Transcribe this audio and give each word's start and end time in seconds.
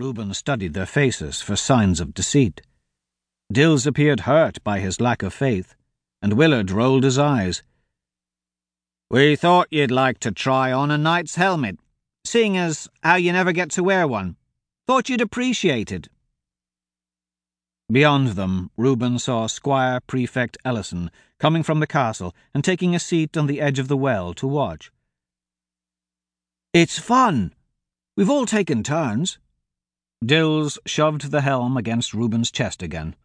Reuben 0.00 0.32
studied 0.32 0.72
their 0.72 0.86
faces 0.86 1.42
for 1.42 1.56
signs 1.56 2.00
of 2.00 2.14
deceit. 2.14 2.62
Dills 3.52 3.86
appeared 3.86 4.20
hurt 4.20 4.64
by 4.64 4.80
his 4.80 4.98
lack 4.98 5.22
of 5.22 5.34
faith, 5.34 5.74
and 6.22 6.32
Willard 6.32 6.70
rolled 6.70 7.04
his 7.04 7.18
eyes. 7.18 7.62
We 9.10 9.36
thought 9.36 9.68
you'd 9.70 9.90
like 9.90 10.18
to 10.20 10.32
try 10.32 10.72
on 10.72 10.90
a 10.90 10.96
knight's 10.96 11.34
helmet, 11.34 11.78
seeing 12.24 12.56
as 12.56 12.88
how 13.02 13.16
you 13.16 13.30
never 13.30 13.52
get 13.52 13.70
to 13.72 13.82
wear 13.82 14.08
one. 14.08 14.36
Thought 14.86 15.10
you'd 15.10 15.20
appreciate 15.20 15.92
it. 15.92 16.08
Beyond 17.92 18.28
them, 18.28 18.70
Reuben 18.78 19.18
saw 19.18 19.48
Squire 19.48 20.00
Prefect 20.00 20.56
Ellison 20.64 21.10
coming 21.38 21.62
from 21.62 21.80
the 21.80 21.86
castle 21.86 22.34
and 22.54 22.64
taking 22.64 22.94
a 22.94 23.00
seat 23.00 23.36
on 23.36 23.48
the 23.48 23.60
edge 23.60 23.78
of 23.78 23.88
the 23.88 23.98
well 23.98 24.32
to 24.32 24.46
watch. 24.46 24.90
It's 26.72 26.98
fun. 26.98 27.52
We've 28.16 28.30
all 28.30 28.46
taken 28.46 28.82
turns. 28.82 29.38
Dills 30.24 30.78
shoved 30.84 31.30
the 31.30 31.40
helm 31.40 31.76
against 31.76 32.12
Reuben's 32.12 32.50
chest 32.50 32.82
again. 32.82 33.16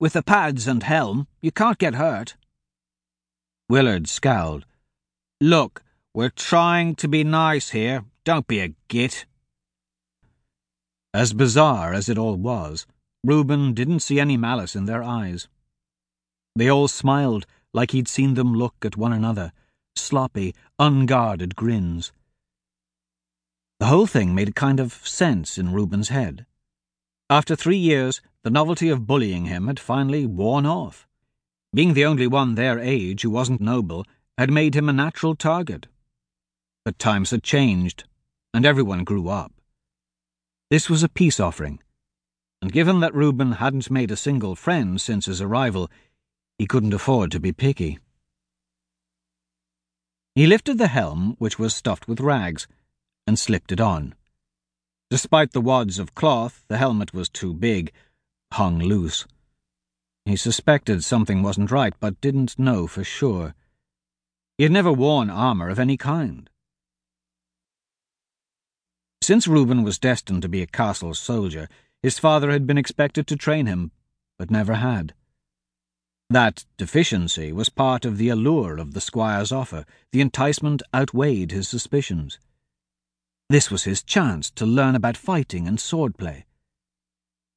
With 0.00 0.14
the 0.14 0.22
pads 0.22 0.66
and 0.66 0.82
helm, 0.82 1.28
you 1.40 1.52
can't 1.52 1.78
get 1.78 1.94
hurt. 1.94 2.36
Willard 3.68 4.08
scowled. 4.08 4.64
Look, 5.40 5.82
we're 6.14 6.30
trying 6.30 6.94
to 6.96 7.08
be 7.08 7.22
nice 7.22 7.70
here. 7.70 8.04
Don't 8.24 8.46
be 8.46 8.60
a 8.60 8.74
git. 8.88 9.26
As 11.12 11.34
bizarre 11.34 11.92
as 11.92 12.08
it 12.08 12.16
all 12.16 12.36
was, 12.36 12.86
Reuben 13.22 13.74
didn't 13.74 14.00
see 14.00 14.18
any 14.18 14.36
malice 14.36 14.74
in 14.74 14.86
their 14.86 15.02
eyes. 15.02 15.48
They 16.56 16.70
all 16.70 16.88
smiled 16.88 17.46
like 17.74 17.90
he'd 17.90 18.08
seen 18.08 18.34
them 18.34 18.54
look 18.54 18.74
at 18.82 18.96
one 18.96 19.12
another, 19.12 19.52
sloppy, 19.96 20.54
unguarded 20.78 21.56
grins. 21.56 22.12
The 23.82 23.88
whole 23.88 24.06
thing 24.06 24.32
made 24.32 24.50
a 24.50 24.52
kind 24.52 24.78
of 24.78 24.92
sense 25.04 25.58
in 25.58 25.72
Reuben's 25.72 26.08
head. 26.08 26.46
After 27.28 27.56
three 27.56 27.76
years, 27.76 28.20
the 28.44 28.48
novelty 28.48 28.88
of 28.90 29.08
bullying 29.08 29.46
him 29.46 29.66
had 29.66 29.80
finally 29.80 30.24
worn 30.24 30.66
off. 30.66 31.08
Being 31.74 31.94
the 31.94 32.04
only 32.04 32.28
one 32.28 32.54
their 32.54 32.78
age 32.78 33.22
who 33.22 33.30
wasn't 33.30 33.60
noble 33.60 34.06
had 34.38 34.52
made 34.52 34.76
him 34.76 34.88
a 34.88 34.92
natural 34.92 35.34
target. 35.34 35.88
But 36.84 37.00
times 37.00 37.32
had 37.32 37.42
changed, 37.42 38.04
and 38.54 38.64
everyone 38.64 39.02
grew 39.02 39.28
up. 39.28 39.52
This 40.70 40.88
was 40.88 41.02
a 41.02 41.08
peace 41.08 41.40
offering, 41.40 41.80
and 42.62 42.70
given 42.70 43.00
that 43.00 43.16
Reuben 43.16 43.54
hadn't 43.54 43.90
made 43.90 44.12
a 44.12 44.16
single 44.16 44.54
friend 44.54 45.00
since 45.00 45.26
his 45.26 45.42
arrival, 45.42 45.90
he 46.56 46.68
couldn't 46.68 46.94
afford 46.94 47.32
to 47.32 47.40
be 47.40 47.50
picky. 47.50 47.98
He 50.36 50.46
lifted 50.46 50.78
the 50.78 50.86
helm, 50.86 51.34
which 51.40 51.58
was 51.58 51.74
stuffed 51.74 52.06
with 52.06 52.20
rags, 52.20 52.68
and 53.32 53.38
slipped 53.38 53.72
it 53.72 53.80
on. 53.80 54.14
Despite 55.08 55.52
the 55.52 55.62
wads 55.62 55.98
of 55.98 56.14
cloth, 56.14 56.66
the 56.68 56.76
helmet 56.76 57.14
was 57.14 57.30
too 57.30 57.54
big, 57.54 57.90
hung 58.52 58.78
loose. 58.78 59.24
He 60.26 60.36
suspected 60.36 61.02
something 61.02 61.42
wasn't 61.42 61.70
right, 61.70 61.94
but 61.98 62.20
didn't 62.20 62.58
know 62.58 62.86
for 62.86 63.02
sure. 63.02 63.54
He 64.58 64.64
had 64.64 64.72
never 64.72 64.92
worn 64.92 65.30
armour 65.30 65.70
of 65.70 65.78
any 65.78 65.96
kind. 65.96 66.50
Since 69.22 69.48
Reuben 69.48 69.82
was 69.82 69.98
destined 69.98 70.42
to 70.42 70.48
be 70.50 70.60
a 70.60 70.66
castle 70.66 71.14
soldier, 71.14 71.70
his 72.02 72.18
father 72.18 72.50
had 72.50 72.66
been 72.66 72.76
expected 72.76 73.26
to 73.28 73.36
train 73.36 73.64
him, 73.64 73.92
but 74.38 74.50
never 74.50 74.74
had. 74.74 75.14
That 76.28 76.66
deficiency 76.76 77.50
was 77.50 77.70
part 77.70 78.04
of 78.04 78.18
the 78.18 78.28
allure 78.28 78.76
of 78.76 78.92
the 78.92 79.00
squire's 79.00 79.52
offer. 79.52 79.86
The 80.10 80.20
enticement 80.20 80.82
outweighed 80.94 81.50
his 81.50 81.66
suspicions. 81.66 82.38
This 83.52 83.70
was 83.70 83.84
his 83.84 84.02
chance 84.02 84.50
to 84.52 84.64
learn 84.64 84.94
about 84.94 85.14
fighting 85.14 85.68
and 85.68 85.76
swordplay. 85.76 86.44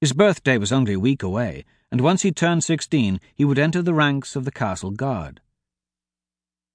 His 0.02 0.12
birthday 0.12 0.58
was 0.58 0.74
only 0.74 0.92
a 0.92 1.00
week 1.00 1.24
away, 1.24 1.64
and 1.90 2.02
once 2.02 2.24
he 2.24 2.34
turned 2.34 2.66
sixteen, 2.66 3.22
he 3.34 3.46
would 3.46 3.58
enter 3.58 3.82
the 3.82 3.94
ranks 3.94 4.36
of 4.36 4.44
the 4.44 4.52
castle 4.52 4.92
guard. 4.92 5.40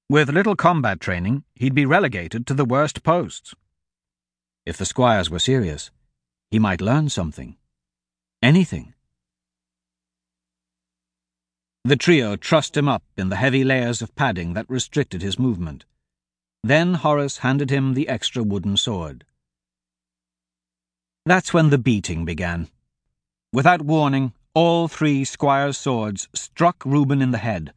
With 0.09 0.31
little 0.31 0.57
combat 0.57 1.01
training, 1.01 1.45
he'd 1.55 1.75
be 1.75 1.85
relegated 1.85 2.47
to 2.47 2.55
the 2.55 2.65
worst 2.65 3.03
posts. 3.03 3.55
If 4.65 4.79
the 4.79 4.87
squires 4.87 5.29
were 5.29 5.39
serious, 5.39 5.91
he 6.51 6.59
might 6.59 6.81
learn 6.81 7.11
something. 7.11 7.59
Anything. 8.43 8.95
The 11.85 11.97
trio 11.97 12.37
trussed 12.37 12.75
him 12.75 12.89
up 12.89 13.03
in 13.19 13.29
the 13.29 13.37
heavy 13.37 13.65
layers 13.65 14.01
of 14.01 14.15
padding 14.15 14.55
that 14.55 14.71
restricted 14.71 15.21
his 15.21 15.39
movement. 15.39 15.85
Then 16.63 16.95
Horace 16.95 17.39
handed 17.39 17.71
him 17.71 17.95
the 17.95 18.09
extra 18.09 18.43
wooden 18.43 18.77
sword. 18.77 19.25
That's 21.25 21.55
when 21.55 21.71
the 21.71 21.79
beating 21.79 22.27
began. 22.27 22.69
Without 23.53 23.83
warning, 23.83 24.35
all 24.53 24.87
three 24.87 25.25
squires' 25.25 25.79
swords 25.79 26.29
struck 26.35 26.85
Reuben 26.85 27.23
in 27.23 27.31
the 27.31 27.39
head. 27.39 27.73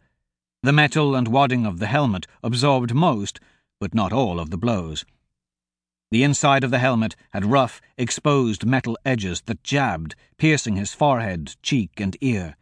The 0.63 0.73
metal 0.73 1.15
and 1.15 1.29
wadding 1.29 1.65
of 1.65 1.79
the 1.79 1.87
helmet 1.87 2.27
absorbed 2.43 2.93
most, 2.93 3.39
but 3.79 3.93
not 3.93 4.11
all, 4.11 4.39
of 4.39 4.49
the 4.49 4.57
blows. 4.57 5.05
The 6.11 6.23
inside 6.23 6.63
of 6.63 6.71
the 6.71 6.79
helmet 6.79 7.15
had 7.31 7.45
rough, 7.45 7.81
exposed 7.97 8.65
metal 8.65 8.97
edges 9.05 9.41
that 9.45 9.63
jabbed, 9.63 10.15
piercing 10.37 10.75
his 10.75 10.93
forehead, 10.93 11.55
cheek, 11.63 11.99
and 11.99 12.17
ear. 12.21 12.57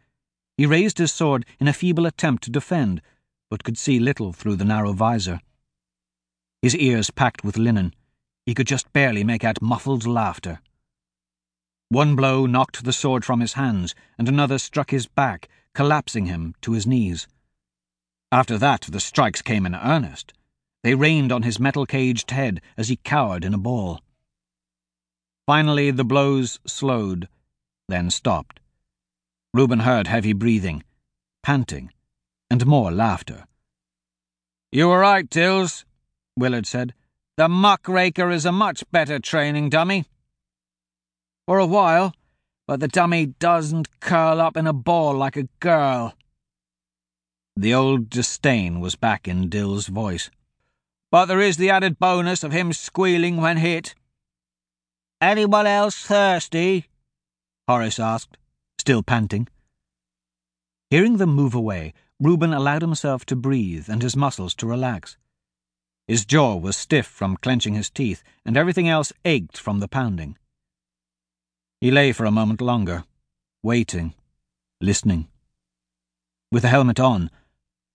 He 0.56 0.66
raised 0.66 0.98
his 0.98 1.12
sword 1.12 1.44
in 1.58 1.68
a 1.68 1.72
feeble 1.72 2.06
attempt 2.06 2.44
to 2.44 2.50
defend, 2.50 3.02
but 3.50 3.64
could 3.64 3.76
see 3.76 3.98
little 3.98 4.32
through 4.32 4.56
the 4.56 4.64
narrow 4.64 4.92
visor 4.92 5.40
his 6.62 6.76
ears 6.76 7.10
packed 7.10 7.44
with 7.44 7.58
linen. 7.58 7.92
He 8.46 8.54
could 8.54 8.66
just 8.66 8.92
barely 8.92 9.24
make 9.24 9.44
out 9.44 9.60
muffled 9.60 10.06
laughter. 10.06 10.60
One 11.88 12.16
blow 12.16 12.46
knocked 12.46 12.84
the 12.84 12.92
sword 12.92 13.24
from 13.24 13.40
his 13.40 13.52
hands, 13.52 13.94
and 14.16 14.28
another 14.28 14.58
struck 14.58 14.90
his 14.90 15.06
back, 15.06 15.48
collapsing 15.74 16.26
him 16.26 16.54
to 16.62 16.72
his 16.72 16.86
knees. 16.86 17.26
After 18.30 18.56
that, 18.58 18.82
the 18.82 19.00
strikes 19.00 19.42
came 19.42 19.66
in 19.66 19.74
earnest. 19.74 20.32
They 20.82 20.94
rained 20.94 21.30
on 21.30 21.42
his 21.42 21.60
metal 21.60 21.84
caged 21.84 22.30
head 22.30 22.62
as 22.76 22.88
he 22.88 22.96
cowered 22.96 23.44
in 23.44 23.52
a 23.52 23.58
ball. 23.58 24.00
Finally, 25.46 25.90
the 25.90 26.04
blows 26.04 26.58
slowed, 26.66 27.28
then 27.88 28.10
stopped. 28.10 28.60
Reuben 29.52 29.80
heard 29.80 30.06
heavy 30.06 30.32
breathing, 30.32 30.82
panting, 31.42 31.92
and 32.50 32.64
more 32.64 32.90
laughter. 32.90 33.46
You 34.70 34.88
were 34.88 35.00
right, 35.00 35.28
Dills, 35.28 35.84
Willard 36.36 36.66
said. 36.66 36.94
The 37.36 37.48
muckraker 37.48 38.30
is 38.30 38.44
a 38.44 38.52
much 38.52 38.84
better 38.90 39.18
training 39.18 39.70
dummy. 39.70 40.04
For 41.46 41.58
a 41.58 41.66
while, 41.66 42.14
but 42.66 42.80
the 42.80 42.88
dummy 42.88 43.26
doesn't 43.26 44.00
curl 44.00 44.40
up 44.40 44.56
in 44.56 44.66
a 44.66 44.72
ball 44.72 45.14
like 45.14 45.36
a 45.36 45.48
girl. 45.60 46.14
The 47.56 47.74
old 47.74 48.08
disdain 48.08 48.80
was 48.80 48.96
back 48.96 49.28
in 49.28 49.48
Dill's 49.48 49.88
voice. 49.88 50.30
But 51.10 51.26
there 51.26 51.40
is 51.40 51.58
the 51.58 51.70
added 51.70 51.98
bonus 51.98 52.42
of 52.42 52.52
him 52.52 52.72
squealing 52.72 53.36
when 53.36 53.58
hit. 53.58 53.94
Anyone 55.20 55.66
else 55.66 55.96
thirsty? 55.96 56.86
Horace 57.68 57.98
asked, 57.98 58.38
still 58.78 59.02
panting. 59.02 59.48
Hearing 60.90 61.18
them 61.18 61.34
move 61.34 61.54
away, 61.54 61.92
Reuben 62.18 62.52
allowed 62.52 62.82
himself 62.82 63.24
to 63.26 63.36
breathe 63.36 63.88
and 63.88 64.02
his 64.02 64.16
muscles 64.16 64.54
to 64.56 64.66
relax. 64.66 65.16
His 66.08 66.24
jaw 66.24 66.56
was 66.56 66.76
stiff 66.76 67.06
from 67.06 67.36
clenching 67.36 67.74
his 67.74 67.88
teeth, 67.88 68.22
and 68.44 68.56
everything 68.56 68.88
else 68.88 69.12
ached 69.24 69.56
from 69.56 69.80
the 69.80 69.88
pounding. 69.88 70.36
He 71.80 71.90
lay 71.90 72.12
for 72.12 72.24
a 72.24 72.30
moment 72.30 72.60
longer, 72.60 73.04
waiting, 73.62 74.14
listening. 74.80 75.28
With 76.50 76.62
the 76.62 76.68
helmet 76.68 77.00
on, 77.00 77.30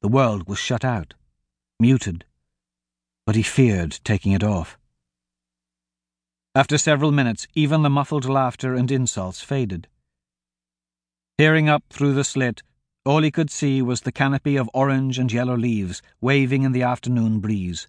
the 0.01 0.07
world 0.07 0.47
was 0.47 0.57
shut 0.57 0.85
out, 0.85 1.13
muted, 1.79 2.25
but 3.25 3.35
he 3.35 3.43
feared 3.43 3.99
taking 4.03 4.31
it 4.31 4.43
off. 4.43 4.77
After 6.55 6.77
several 6.77 7.11
minutes, 7.11 7.47
even 7.53 7.83
the 7.83 7.89
muffled 7.89 8.25
laughter 8.25 8.73
and 8.73 8.89
insults 8.89 9.41
faded. 9.41 9.87
Peering 11.37 11.69
up 11.69 11.83
through 11.89 12.13
the 12.13 12.23
slit, 12.23 12.63
all 13.05 13.21
he 13.21 13.31
could 13.31 13.51
see 13.51 13.81
was 13.81 14.01
the 14.01 14.11
canopy 14.11 14.55
of 14.55 14.69
orange 14.73 15.19
and 15.19 15.31
yellow 15.31 15.55
leaves 15.55 16.01
waving 16.19 16.63
in 16.63 16.71
the 16.71 16.81
afternoon 16.81 17.39
breeze. 17.39 17.87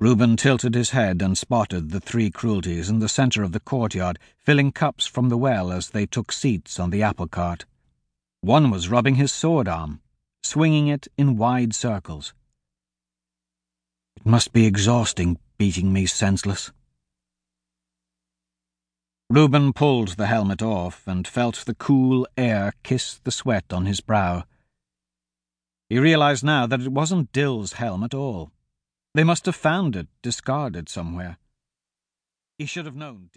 Reuben 0.00 0.36
tilted 0.36 0.76
his 0.76 0.90
head 0.90 1.20
and 1.20 1.36
spotted 1.36 1.90
the 1.90 1.98
three 1.98 2.30
cruelties 2.30 2.88
in 2.88 3.00
the 3.00 3.08
centre 3.08 3.42
of 3.42 3.50
the 3.50 3.58
courtyard, 3.58 4.18
filling 4.36 4.70
cups 4.70 5.06
from 5.06 5.28
the 5.28 5.36
well 5.36 5.72
as 5.72 5.90
they 5.90 6.06
took 6.06 6.30
seats 6.30 6.78
on 6.78 6.90
the 6.90 7.02
apple 7.02 7.26
cart. 7.26 7.64
One 8.40 8.70
was 8.70 8.88
rubbing 8.88 9.16
his 9.16 9.32
sword 9.32 9.66
arm, 9.66 10.00
swinging 10.44 10.86
it 10.86 11.08
in 11.18 11.36
wide 11.36 11.74
circles. 11.74 12.32
It 14.16 14.24
must 14.24 14.52
be 14.52 14.66
exhausting 14.66 15.38
beating 15.58 15.92
me 15.92 16.06
senseless. 16.06 16.70
Reuben 19.28 19.72
pulled 19.72 20.10
the 20.10 20.28
helmet 20.28 20.62
off 20.62 21.08
and 21.08 21.26
felt 21.26 21.64
the 21.66 21.74
cool 21.74 22.24
air 22.36 22.72
kiss 22.84 23.18
the 23.24 23.32
sweat 23.32 23.72
on 23.72 23.86
his 23.86 24.00
brow. 24.00 24.44
He 25.88 25.98
realized 25.98 26.44
now 26.44 26.66
that 26.66 26.82
it 26.82 26.92
wasn't 26.92 27.32
Dill's 27.32 27.74
helm 27.74 28.04
at 28.04 28.14
all. 28.14 28.52
They 29.14 29.24
must 29.24 29.46
have 29.46 29.56
found 29.56 29.96
it 29.96 30.08
discarded 30.22 30.88
somewhere. 30.88 31.38
He 32.58 32.66
should 32.66 32.86
have 32.86 32.96
known. 32.96 33.30